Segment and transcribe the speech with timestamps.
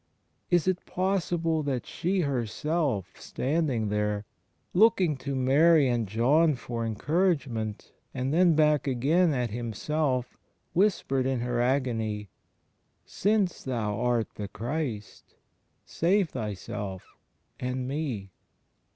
[0.49, 4.25] Is it possible that she herself, standing there,
[4.73, 10.39] looking to Mary and John for encouragement, and then back again at Himself,
[10.73, 12.29] whispered in her agony,
[13.05, 15.35] ''Since Thou art the Christ,
[15.85, 17.05] save Thyself—
[17.59, 18.31] and me?'